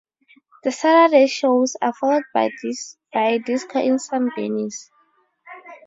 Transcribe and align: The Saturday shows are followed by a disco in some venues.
The 0.63 0.71
Saturday 0.71 1.27
shows 1.27 1.77
are 1.79 1.93
followed 1.93 2.23
by 2.33 2.49
a 3.13 3.37
disco 3.37 3.79
in 3.79 3.99
some 3.99 4.31
venues. 4.31 4.89